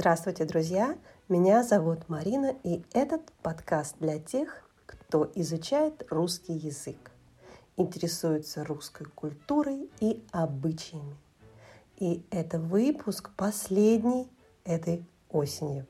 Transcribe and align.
Здравствуйте, 0.00 0.44
друзья! 0.44 0.96
Меня 1.28 1.64
зовут 1.64 2.08
Марина, 2.08 2.54
и 2.62 2.84
этот 2.92 3.32
подкаст 3.42 3.96
для 3.98 4.20
тех, 4.20 4.62
кто 4.86 5.28
изучает 5.34 6.06
русский 6.08 6.52
язык, 6.52 7.10
интересуется 7.76 8.64
русской 8.64 9.06
культурой 9.06 9.90
и 9.98 10.24
обычаями. 10.30 11.16
И 11.96 12.24
это 12.30 12.60
выпуск 12.60 13.30
последний 13.36 14.28
этой 14.62 15.04
осенью. 15.30 15.84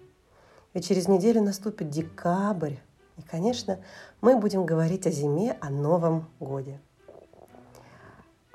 Ведь 0.72 0.88
через 0.88 1.06
неделю 1.06 1.42
наступит 1.42 1.90
декабрь, 1.90 2.76
и, 3.18 3.22
конечно, 3.30 3.78
мы 4.22 4.38
будем 4.38 4.64
говорить 4.64 5.06
о 5.06 5.10
зиме, 5.10 5.58
о 5.60 5.68
Новом 5.68 6.30
годе. 6.40 6.80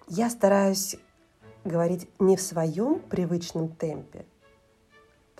Я 0.07 0.31
стараюсь 0.31 0.95
говорить 1.63 2.09
не 2.17 2.37
в 2.37 2.41
своем 2.41 2.99
привычном 3.01 3.69
темпе, 3.69 4.25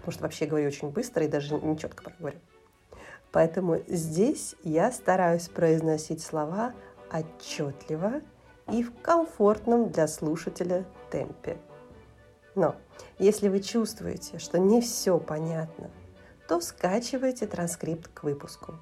потому 0.04 0.12
что 0.16 0.24
вообще 0.24 0.46
говорю 0.48 0.68
очень 0.68 0.90
быстро 0.90 1.24
и 1.24 1.30
даже 1.30 1.56
не 1.56 1.78
четко 1.78 2.04
проговорю. 2.04 2.38
Поэтому 3.32 3.80
здесь 3.88 4.54
я 4.62 4.92
стараюсь 4.92 5.48
произносить 5.48 6.22
слова 6.22 6.74
отчетливо 7.10 8.22
и 8.70 8.84
в 8.84 8.94
комфортном 9.02 9.92
для 9.92 10.08
слушателя 10.10 10.84
темпе. 11.10 11.58
Но 12.54 12.76
если 13.18 13.48
вы 13.48 13.62
чувствуете, 13.62 14.40
что 14.40 14.60
не 14.60 14.82
все 14.82 15.18
понятно, 15.20 15.90
то 16.50 16.60
скачивайте 16.60 17.48
транскрипт 17.48 18.10
к 18.14 18.24
выпуску. 18.24 18.76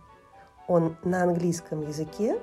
Он 0.67 0.98
на 1.03 1.22
английском 1.22 1.81
языке 1.88 2.42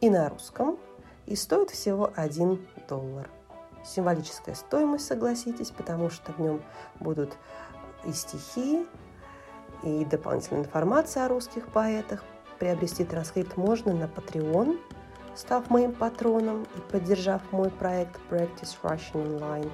и 0.00 0.08
на 0.08 0.28
русском, 0.28 0.78
и 1.26 1.34
стоит 1.34 1.70
всего 1.70 2.12
1 2.14 2.64
доллар. 2.88 3.28
Символическая 3.88 4.54
стоимость, 4.54 5.06
согласитесь, 5.06 5.70
потому 5.70 6.10
что 6.10 6.32
в 6.32 6.38
нем 6.38 6.62
будут 7.00 7.38
и 8.04 8.12
стихи, 8.12 8.86
и 9.82 10.04
дополнительная 10.04 10.62
информация 10.62 11.24
о 11.24 11.28
русских 11.28 11.68
поэтах. 11.68 12.22
Приобрести 12.58 13.04
транскрипт 13.04 13.56
можно 13.56 13.94
на 13.94 14.04
Patreon, 14.04 14.78
став 15.34 15.70
моим 15.70 15.94
патроном 15.94 16.64
и 16.76 16.80
поддержав 16.92 17.40
мой 17.50 17.70
проект 17.70 18.20
Practice 18.28 18.76
Russian 18.82 19.38
Online, 19.38 19.70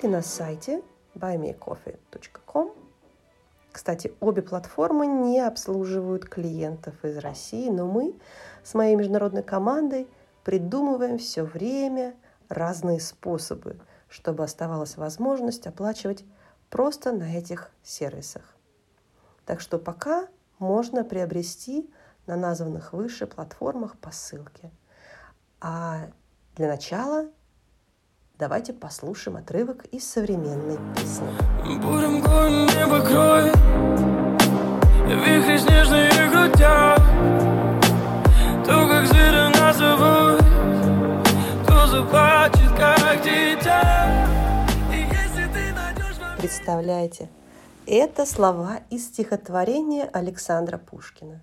или 0.00 0.10
на 0.10 0.22
сайте 0.22 0.82
buymeacoffee.com. 1.14 2.72
Кстати, 3.70 4.14
обе 4.20 4.40
платформы 4.40 5.06
не 5.06 5.40
обслуживают 5.40 6.24
клиентов 6.26 6.94
из 7.04 7.18
России, 7.18 7.68
но 7.68 7.86
мы 7.86 8.14
с 8.62 8.72
моей 8.72 8.96
международной 8.96 9.42
командой 9.42 10.08
придумываем 10.42 11.18
все 11.18 11.42
время 11.42 12.14
разные 12.52 13.00
способы, 13.00 13.78
чтобы 14.08 14.44
оставалась 14.44 14.96
возможность 14.96 15.66
оплачивать 15.66 16.24
просто 16.70 17.12
на 17.12 17.36
этих 17.36 17.70
сервисах. 17.82 18.42
Так 19.44 19.60
что 19.60 19.78
пока 19.78 20.28
можно 20.58 21.04
приобрести 21.04 21.90
на 22.26 22.36
названных 22.36 22.92
выше 22.92 23.26
платформах 23.26 23.96
по 23.98 24.10
ссылке. 24.10 24.70
А 25.60 26.10
для 26.56 26.68
начала 26.68 27.28
давайте 28.38 28.72
послушаем 28.72 29.36
отрывок 29.36 29.84
из 29.86 30.08
современной 30.08 30.78
песни. 30.94 31.26
Бурем 31.80 32.20
небо 32.66 33.00
кроет, 33.04 33.56
вихри 35.06 35.58
снежные 35.58 36.10
крутят, 36.30 37.00
заплачет, 41.92 42.70
как 42.78 43.22
дитя. 43.22 44.26
Представляете, 46.38 47.28
это 47.86 48.24
слова 48.24 48.80
из 48.88 49.08
стихотворения 49.08 50.08
Александра 50.10 50.78
Пушкина. 50.78 51.42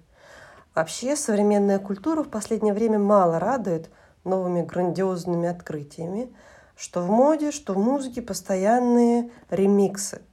Вообще 0.73 1.15
современная 1.15 1.77
культура 1.77 2.23
в 2.23 2.29
последнее 2.29 2.73
время 2.73 2.97
мало 2.97 3.37
радует 3.37 3.91
новыми 4.23 4.63
грандиозными 4.63 5.47
открытиями, 5.47 6.33
что 6.75 7.01
в 7.01 7.11
моде, 7.11 7.51
что 7.51 7.75
в 7.75 7.77
музыке 7.77 8.23
постоянные 8.23 9.29
ремиксы. 9.51 10.23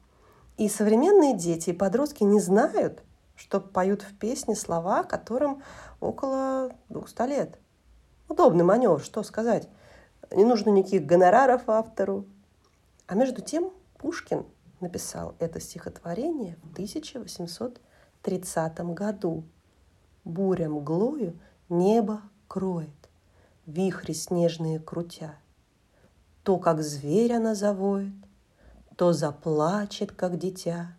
И 0.56 0.70
современные 0.70 1.36
дети 1.36 1.70
и 1.70 1.74
подростки 1.74 2.24
не 2.24 2.40
знают, 2.40 3.02
что 3.34 3.60
поют 3.60 4.00
в 4.00 4.16
песне 4.16 4.56
слова, 4.56 5.02
которым 5.02 5.62
около 6.00 6.72
200 6.88 7.28
лет. 7.28 7.58
Удобный 8.28 8.64
маневр, 8.64 9.02
что 9.02 9.22
сказать. 9.22 9.68
Не 10.30 10.44
нужно 10.44 10.70
никаких 10.70 11.06
гонораров 11.06 11.68
автору. 11.68 12.26
А 13.06 13.14
между 13.14 13.42
тем 13.42 13.72
Пушкин 13.98 14.44
написал 14.80 15.34
это 15.38 15.60
стихотворение 15.60 16.56
в 16.62 16.72
1830 16.72 18.78
году. 18.94 19.44
Буря 20.24 20.68
мглою 20.68 21.38
небо 21.68 22.22
кроет, 22.48 22.90
вихри 23.66 24.12
снежные 24.12 24.80
крутя– 24.80 25.36
то, 26.46 26.58
как 26.58 26.80
зверь 26.80 27.32
она 27.32 27.56
завоет, 27.56 28.14
То 28.94 29.12
заплачет, 29.12 30.12
как 30.12 30.38
дитя, 30.38 30.96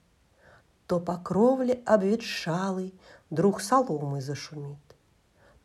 То 0.87 0.99
по 0.99 1.15
кровле 1.15 1.81
обветшалый 1.85 2.93
Друг 3.29 3.61
соломы 3.61 4.19
зашумит, 4.19 4.77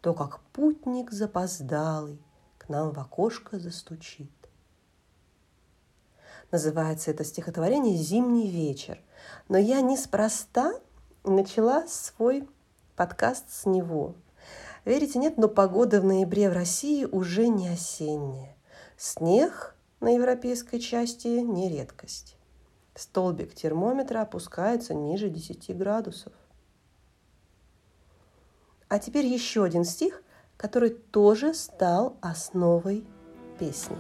То, 0.00 0.14
как 0.14 0.38
путник 0.52 1.10
запоздалый 1.10 2.22
К 2.64 2.68
нам 2.68 2.92
в 2.92 2.98
окошко 3.00 3.58
застучит. 3.58 4.30
Называется 6.52 7.10
это 7.10 7.24
стихотворение 7.24 7.96
«Зимний 7.96 8.48
вечер». 8.48 9.00
Но 9.48 9.58
я 9.58 9.80
неспроста 9.80 10.74
начала 11.24 11.86
свой 11.88 12.48
подкаст 12.94 13.50
с 13.50 13.66
него. 13.66 14.14
Верите, 14.84 15.18
нет, 15.18 15.38
но 15.38 15.48
погода 15.48 16.00
в 16.00 16.04
ноябре 16.04 16.50
в 16.50 16.52
России 16.52 17.04
уже 17.04 17.48
не 17.48 17.68
осенняя. 17.68 18.56
Снег 18.96 19.74
на 20.00 20.14
европейской 20.14 20.78
части 20.78 21.28
не 21.28 21.68
редкость. 21.68 22.36
Столбик 22.94 23.54
термометра 23.54 24.20
опускается 24.20 24.94
ниже 24.94 25.30
10 25.30 25.76
градусов. 25.76 26.32
А 28.88 28.98
теперь 28.98 29.26
еще 29.26 29.64
один 29.64 29.84
стих, 29.84 30.22
который 30.62 30.90
тоже 30.90 31.54
стал 31.54 32.16
основой 32.22 33.04
песни. 33.58 33.96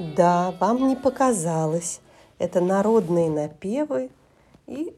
Да, 0.00 0.52
вам 0.52 0.88
не 0.88 0.96
показалось. 0.96 2.00
Это 2.38 2.62
народные 2.62 3.28
напевы 3.28 4.08
и 4.66 4.96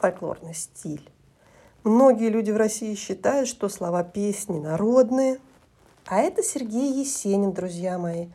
фольклорный 0.00 0.52
стиль. 0.52 1.08
Многие 1.84 2.28
люди 2.28 2.50
в 2.50 2.56
России 2.56 2.96
считают, 2.96 3.48
что 3.48 3.68
слова 3.68 4.02
песни 4.02 4.58
народные. 4.58 5.38
А 6.06 6.18
это 6.18 6.42
Сергей 6.42 6.92
Есенин, 6.92 7.52
друзья 7.52 7.96
мои. 7.96 8.30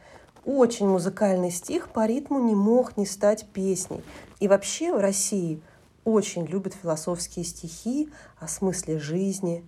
Очень 0.45 0.87
музыкальный 0.87 1.51
стих 1.51 1.89
по 1.89 2.05
ритму 2.05 2.39
не 2.39 2.55
мог 2.55 2.95
не 2.95 3.05
стать 3.05 3.45
песней. 3.49 4.01
И 4.39 4.47
вообще 4.47 4.93
в 4.93 4.99
России 5.01 5.61
очень 6.05 6.45
любят 6.45 6.73
философские 6.73 7.43
стихи 7.43 8.09
о 8.39 8.47
смысле 8.47 8.97
жизни. 8.97 9.67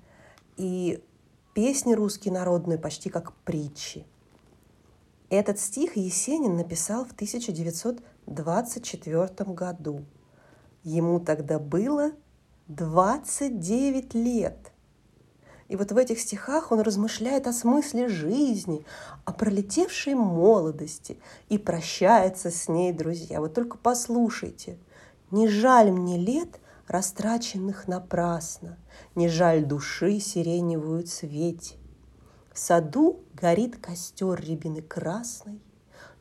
И 0.56 1.04
песни 1.54 1.96
русские 1.96 2.34
народные 2.34 2.78
почти 2.78 3.10
как 3.10 3.34
притчи. 3.44 4.06
Этот 5.32 5.60
стих 5.60 5.96
Есенин 5.96 6.58
написал 6.58 7.06
в 7.06 7.14
1924 7.14 9.54
году. 9.54 10.04
Ему 10.84 11.22
тогда 11.22 11.58
было 11.58 12.12
29 12.68 14.14
лет. 14.14 14.74
И 15.70 15.78
вот 15.78 15.94
в 15.94 15.98
этих 15.98 16.20
стихах 16.20 16.74
он 16.74 16.82
размышляет 16.82 17.48
о 17.48 17.54
смысле 17.54 18.10
жизни, 18.10 18.86
о 19.24 19.32
пролетевшей 19.32 20.16
молодости 20.16 21.18
и 21.48 21.58
прощается 21.58 22.52
с 22.52 22.68
ней, 22.68 22.92
друзья. 22.92 23.40
Вот 23.40 23.54
только 23.54 23.78
послушайте. 23.78 24.78
Не 25.32 25.48
жаль 25.48 25.92
мне 25.92 26.18
лет, 26.18 26.60
растраченных 26.88 27.88
напрасно, 27.88 28.78
Не 29.16 29.30
жаль 29.30 29.64
души 29.64 30.20
сиреневую 30.20 31.04
цветь. 31.04 31.78
В 32.54 32.60
саду 32.60 33.22
горит 33.34 33.78
костер 33.78 34.40
рябины 34.40 34.82
красной, 34.82 35.62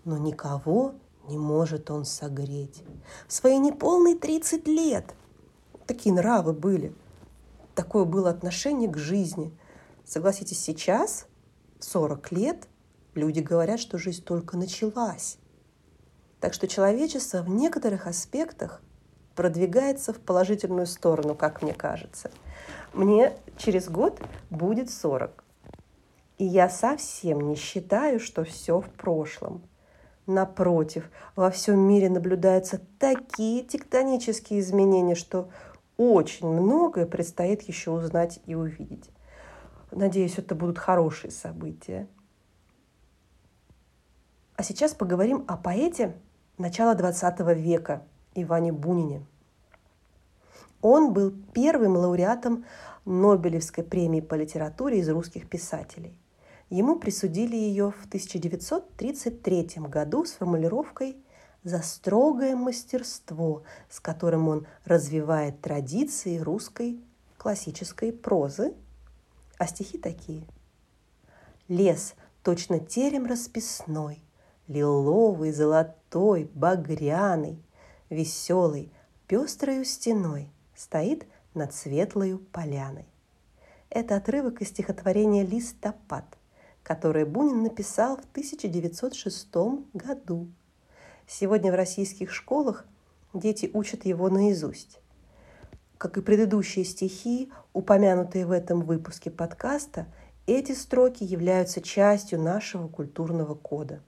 Но 0.04 0.16
никого 0.16 0.94
не 1.28 1.36
может 1.36 1.90
он 1.90 2.04
согреть. 2.04 2.82
В 3.26 3.32
свои 3.32 3.58
неполные 3.58 4.16
30 4.16 4.66
лет. 4.66 5.14
Такие 5.86 6.14
нравы 6.14 6.52
были. 6.52 6.94
Такое 7.74 8.04
было 8.04 8.30
отношение 8.30 8.88
к 8.88 8.96
жизни. 8.96 9.56
Согласитесь, 10.04 10.60
сейчас, 10.60 11.26
в 11.80 11.84
40 11.84 12.32
лет, 12.32 12.68
люди 13.14 13.40
говорят, 13.40 13.80
что 13.80 13.98
жизнь 13.98 14.24
только 14.24 14.56
началась. 14.56 15.38
Так 16.40 16.54
что 16.54 16.66
человечество 16.68 17.42
в 17.42 17.48
некоторых 17.48 18.06
аспектах 18.06 18.80
продвигается 19.34 20.12
в 20.12 20.20
положительную 20.20 20.86
сторону, 20.86 21.34
как 21.34 21.62
мне 21.62 21.74
кажется. 21.74 22.30
Мне 22.94 23.36
через 23.58 23.88
год 23.88 24.20
будет 24.48 24.90
40. 24.90 25.44
И 26.40 26.44
я 26.44 26.70
совсем 26.70 27.48
не 27.48 27.54
считаю, 27.54 28.18
что 28.18 28.44
все 28.44 28.80
в 28.80 28.88
прошлом. 28.88 29.60
Напротив, 30.26 31.10
во 31.36 31.50
всем 31.50 31.78
мире 31.78 32.08
наблюдаются 32.08 32.80
такие 32.98 33.62
тектонические 33.62 34.60
изменения, 34.60 35.14
что 35.14 35.50
очень 35.98 36.48
многое 36.48 37.04
предстоит 37.04 37.60
еще 37.68 37.90
узнать 37.90 38.40
и 38.46 38.54
увидеть. 38.54 39.10
Надеюсь, 39.90 40.38
это 40.38 40.54
будут 40.54 40.78
хорошие 40.78 41.30
события. 41.30 42.08
А 44.56 44.62
сейчас 44.62 44.94
поговорим 44.94 45.44
о 45.46 45.58
поэте 45.58 46.16
начала 46.56 46.94
XX 46.94 47.54
века 47.54 48.02
Иване 48.34 48.72
Бунине. 48.72 49.26
Он 50.80 51.12
был 51.12 51.34
первым 51.52 51.98
лауреатом 51.98 52.64
Нобелевской 53.04 53.84
премии 53.84 54.22
по 54.22 54.36
литературе 54.36 55.00
из 55.00 55.08
русских 55.10 55.46
писателей. 55.46 56.16
Ему 56.70 57.00
присудили 57.00 57.56
ее 57.56 57.90
в 57.90 58.06
1933 58.06 59.70
году 59.88 60.24
с 60.24 60.32
формулировкой 60.32 61.16
«за 61.64 61.82
строгое 61.82 62.54
мастерство, 62.54 63.64
с 63.88 63.98
которым 63.98 64.48
он 64.48 64.66
развивает 64.84 65.60
традиции 65.60 66.38
русской 66.38 67.00
классической 67.38 68.12
прозы». 68.12 68.72
А 69.58 69.66
стихи 69.66 69.98
такие. 69.98 70.44
«Лес 71.66 72.14
точно 72.44 72.78
терем 72.78 73.26
расписной, 73.26 74.22
лиловый, 74.68 75.50
золотой, 75.50 76.48
багряный, 76.54 77.60
веселый, 78.10 78.92
пестрою 79.26 79.84
стеной 79.84 80.52
стоит 80.76 81.26
над 81.52 81.74
светлою 81.74 82.38
поляной». 82.38 83.06
Это 83.90 84.14
отрывок 84.16 84.62
из 84.62 84.68
стихотворения 84.68 85.44
«Листопад», 85.44 86.24
которое 86.82 87.26
Бунин 87.26 87.62
написал 87.62 88.16
в 88.16 88.24
1906 88.32 89.54
году. 89.94 90.48
Сегодня 91.26 91.70
в 91.70 91.74
российских 91.74 92.32
школах 92.32 92.84
дети 93.34 93.70
учат 93.72 94.04
его 94.04 94.28
наизусть. 94.28 95.00
Как 95.98 96.16
и 96.16 96.22
предыдущие 96.22 96.84
стихи, 96.84 97.52
упомянутые 97.72 98.46
в 98.46 98.52
этом 98.52 98.80
выпуске 98.82 99.30
подкаста, 99.30 100.06
эти 100.46 100.72
строки 100.72 101.22
являются 101.22 101.80
частью 101.80 102.40
нашего 102.40 102.88
культурного 102.88 103.54
кода. 103.54 104.00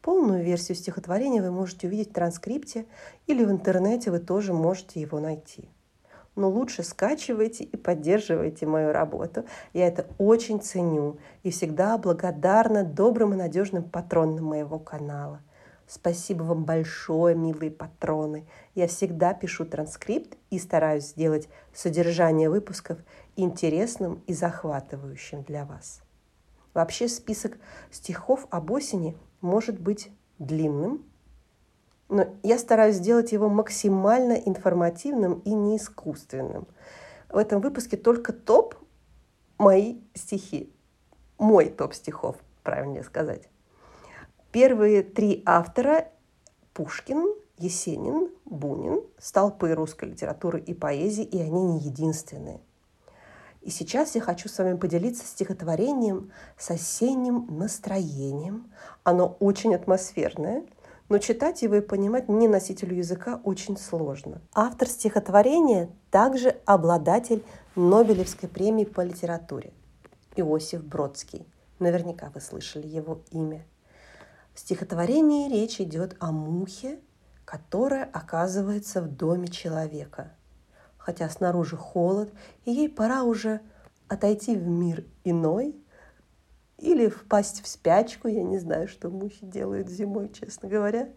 Полную 0.00 0.42
версию 0.42 0.76
стихотворения 0.76 1.42
вы 1.42 1.50
можете 1.50 1.86
увидеть 1.86 2.10
в 2.10 2.14
транскрипте 2.14 2.86
или 3.26 3.44
в 3.44 3.50
интернете 3.50 4.10
вы 4.10 4.18
тоже 4.18 4.52
можете 4.52 5.00
его 5.00 5.20
найти 5.20 5.68
но 6.36 6.48
лучше 6.48 6.82
скачивайте 6.82 7.64
и 7.64 7.76
поддерживайте 7.76 8.66
мою 8.66 8.92
работу. 8.92 9.44
Я 9.72 9.86
это 9.86 10.06
очень 10.18 10.60
ценю 10.60 11.18
и 11.42 11.50
всегда 11.50 11.96
благодарна 11.98 12.84
добрым 12.84 13.34
и 13.34 13.36
надежным 13.36 13.84
патронам 13.84 14.44
моего 14.44 14.78
канала. 14.78 15.40
Спасибо 15.86 16.44
вам 16.44 16.64
большое, 16.64 17.34
милые 17.36 17.70
патроны. 17.70 18.46
Я 18.74 18.88
всегда 18.88 19.34
пишу 19.34 19.66
транскрипт 19.66 20.36
и 20.50 20.58
стараюсь 20.58 21.08
сделать 21.08 21.48
содержание 21.74 22.48
выпусков 22.48 22.98
интересным 23.36 24.22
и 24.26 24.32
захватывающим 24.32 25.42
для 25.42 25.64
вас. 25.64 26.00
Вообще 26.72 27.06
список 27.08 27.58
стихов 27.90 28.46
об 28.50 28.70
осени 28.70 29.16
может 29.40 29.78
быть 29.78 30.10
длинным, 30.38 31.04
но 32.08 32.26
я 32.42 32.58
стараюсь 32.58 32.96
сделать 32.96 33.32
его 33.32 33.48
максимально 33.48 34.34
информативным 34.34 35.40
и 35.40 35.50
не 35.54 35.76
искусственным. 35.76 36.66
В 37.28 37.36
этом 37.36 37.60
выпуске 37.60 37.96
только 37.96 38.32
топ 38.32 38.76
мои 39.58 39.98
стихи. 40.14 40.72
Мой 41.38 41.66
топ 41.66 41.94
стихов, 41.94 42.36
правильнее 42.62 43.02
сказать. 43.02 43.48
Первые 44.52 45.02
три 45.02 45.42
автора– 45.46 46.08
Пушкин, 46.74 47.34
Есенин, 47.58 48.30
Бунин– 48.44 49.02
столпы 49.18 49.74
русской 49.74 50.10
литературы 50.10 50.60
и 50.60 50.74
поэзии, 50.74 51.24
и 51.24 51.40
они 51.40 51.62
не 51.62 51.78
единственные. 51.80 52.60
И 53.62 53.70
сейчас 53.70 54.14
я 54.14 54.20
хочу 54.20 54.48
с 54.48 54.58
вами 54.58 54.76
поделиться 54.76 55.26
стихотворением 55.26 56.30
с 56.58 56.70
осенним 56.70 57.46
настроением. 57.58 58.70
Оно 59.02 59.36
очень 59.40 59.74
атмосферное– 59.74 60.64
но 61.08 61.18
читать 61.18 61.62
его 61.62 61.76
и 61.76 61.80
понимать 61.80 62.28
не 62.28 62.48
носителю 62.48 62.96
языка 62.96 63.40
очень 63.44 63.76
сложно. 63.76 64.40
Автор 64.54 64.88
стихотворения 64.88 65.90
также 66.10 66.60
обладатель 66.64 67.44
Нобелевской 67.76 68.48
премии 68.48 68.84
по 68.84 69.02
литературе 69.02 69.72
Иосиф 70.36 70.82
Бродский. 70.84 71.46
Наверняка 71.78 72.30
вы 72.34 72.40
слышали 72.40 72.86
его 72.86 73.22
имя. 73.30 73.66
В 74.54 74.60
стихотворении 74.60 75.50
речь 75.50 75.80
идет 75.80 76.16
о 76.20 76.30
мухе, 76.30 77.00
которая 77.44 78.04
оказывается 78.04 79.02
в 79.02 79.08
доме 79.08 79.48
человека. 79.48 80.32
Хотя 80.96 81.28
снаружи 81.28 81.76
холод, 81.76 82.32
и 82.64 82.70
ей 82.70 82.88
пора 82.88 83.24
уже 83.24 83.60
отойти 84.08 84.56
в 84.56 84.66
мир 84.66 85.04
иной, 85.24 85.83
или 86.78 87.08
впасть 87.08 87.62
в 87.62 87.68
спячку. 87.68 88.28
Я 88.28 88.42
не 88.42 88.58
знаю, 88.58 88.88
что 88.88 89.10
мухи 89.10 89.44
делают 89.44 89.88
зимой, 89.88 90.28
честно 90.28 90.68
говоря. 90.68 91.08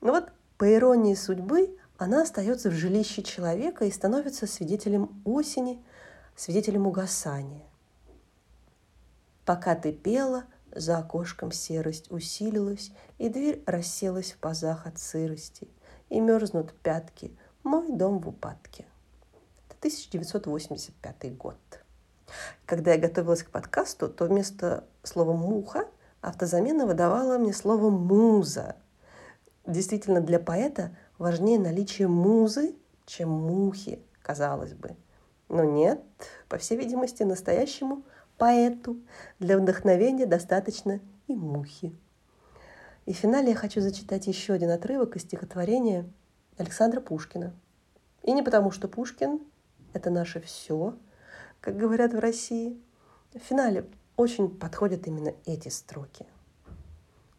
Но 0.00 0.12
вот 0.12 0.32
по 0.58 0.72
иронии 0.72 1.14
судьбы 1.14 1.76
она 1.98 2.22
остается 2.22 2.70
в 2.70 2.74
жилище 2.74 3.22
человека 3.22 3.84
и 3.84 3.90
становится 3.90 4.46
свидетелем 4.46 5.22
осени, 5.24 5.82
свидетелем 6.36 6.86
угасания. 6.86 7.66
Пока 9.44 9.74
ты 9.74 9.92
пела, 9.92 10.44
за 10.74 10.98
окошком 10.98 11.52
серость 11.52 12.10
усилилась, 12.10 12.92
и 13.18 13.28
дверь 13.28 13.62
расселась 13.66 14.32
в 14.32 14.38
пазах 14.38 14.86
от 14.86 14.98
сырости, 14.98 15.68
и 16.08 16.20
мерзнут 16.20 16.72
пятки, 16.72 17.36
мой 17.62 17.92
дом 17.92 18.18
в 18.18 18.28
упадке. 18.28 18.86
Это 19.68 19.76
1985 19.78 21.36
год. 21.36 21.81
Когда 22.66 22.92
я 22.92 22.98
готовилась 22.98 23.42
к 23.42 23.50
подкасту, 23.50 24.08
то 24.08 24.26
вместо 24.26 24.84
слова 25.02 25.32
«муха» 25.32 25.88
автозамена 26.20 26.86
выдавала 26.86 27.38
мне 27.38 27.52
слово 27.52 27.90
«муза». 27.90 28.76
Действительно, 29.66 30.20
для 30.20 30.38
поэта 30.38 30.96
важнее 31.18 31.58
наличие 31.58 32.08
музы, 32.08 32.74
чем 33.06 33.30
мухи, 33.30 34.00
казалось 34.22 34.74
бы. 34.74 34.96
Но 35.48 35.64
нет, 35.64 36.02
по 36.48 36.58
всей 36.58 36.76
видимости, 36.76 37.22
настоящему 37.22 38.02
поэту 38.38 38.96
для 39.38 39.58
вдохновения 39.58 40.26
достаточно 40.26 41.00
и 41.28 41.34
мухи. 41.34 41.96
И 43.06 43.12
в 43.12 43.16
финале 43.16 43.50
я 43.50 43.54
хочу 43.56 43.80
зачитать 43.80 44.26
еще 44.26 44.54
один 44.54 44.70
отрывок 44.70 45.16
из 45.16 45.22
стихотворения 45.22 46.08
Александра 46.56 47.00
Пушкина. 47.00 47.52
И 48.22 48.32
не 48.32 48.42
потому, 48.42 48.70
что 48.70 48.88
Пушкин– 48.88 49.40
это 49.92 50.10
наше 50.10 50.40
все– 50.40 50.96
как 51.62 51.76
говорят 51.78 52.12
в 52.12 52.18
России. 52.18 52.78
В 53.32 53.38
финале 53.38 53.86
очень 54.16 54.50
подходят 54.50 55.06
именно 55.06 55.32
эти 55.46 55.68
строки. 55.68 56.26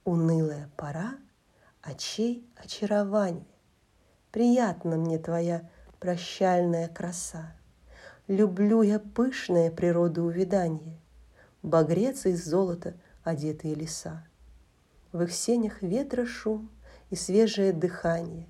Унылая 0.05 0.69
пора, 0.75 1.17
очей 1.81 2.47
очарование. 2.55 3.45
Приятна 4.31 4.95
мне 4.95 5.19
твоя 5.19 5.69
прощальная 5.99 6.87
краса. 6.87 7.53
Люблю 8.27 8.81
я 8.81 8.99
пышное 8.99 9.69
природоувиданье, 9.69 10.97
Багрец 11.61 12.25
из 12.25 12.45
золота 12.45 12.95
одетые 13.23 13.75
леса. 13.75 14.25
В 15.11 15.21
их 15.21 15.33
сенях 15.33 15.81
ветра 15.81 16.25
шум 16.25 16.69
и 17.09 17.15
свежее 17.15 17.73
дыхание, 17.73 18.47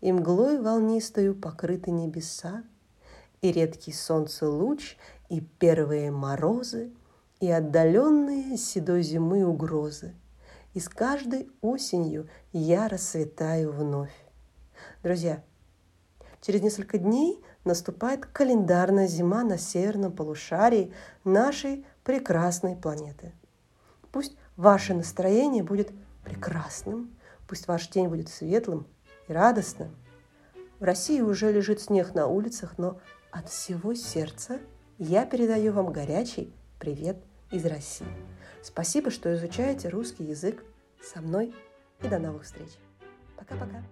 И 0.00 0.12
мглой 0.12 0.60
волнистою 0.60 1.34
покрыты 1.34 1.90
небеса, 1.90 2.64
и 3.48 3.52
редкий 3.52 3.92
солнце 3.92 4.48
луч, 4.48 4.96
и 5.28 5.40
первые 5.40 6.10
морозы, 6.10 6.92
и 7.40 7.50
отдаленные 7.50 8.56
седой 8.56 9.02
зимы 9.02 9.44
угрозы. 9.44 10.14
И 10.74 10.80
с 10.80 10.88
каждой 10.88 11.48
осенью 11.60 12.28
я 12.52 12.88
расцветаю 12.88 13.72
вновь. 13.72 14.14
Друзья, 15.02 15.42
через 16.40 16.62
несколько 16.62 16.98
дней 16.98 17.42
наступает 17.64 18.26
календарная 18.26 19.06
зима 19.06 19.42
на 19.42 19.58
северном 19.58 20.12
полушарии 20.12 20.92
нашей 21.24 21.86
прекрасной 22.04 22.76
планеты. 22.76 23.32
Пусть 24.12 24.36
ваше 24.56 24.94
настроение 24.94 25.62
будет 25.62 25.90
прекрасным, 26.24 27.16
Пусть 27.46 27.68
ваш 27.68 27.88
день 27.88 28.08
будет 28.08 28.28
светлым 28.28 28.86
и 29.28 29.32
радостным. 29.32 29.94
В 30.78 30.84
России 30.84 31.20
уже 31.22 31.50
лежит 31.52 31.80
снег 31.80 32.14
на 32.14 32.26
улицах, 32.26 32.76
но 32.76 33.00
от 33.30 33.48
всего 33.48 33.94
сердца 33.94 34.60
я 34.98 35.24
передаю 35.24 35.72
вам 35.72 35.90
горячий 35.90 36.52
привет 36.78 37.16
из 37.50 37.64
России. 37.64 38.06
Спасибо, 38.62 39.10
что 39.10 39.34
изучаете 39.34 39.88
русский 39.88 40.24
язык 40.24 40.62
со 41.00 41.22
мной 41.22 41.54
и 42.02 42.08
до 42.08 42.18
новых 42.18 42.42
встреч. 42.42 42.70
Пока-пока. 43.36 43.82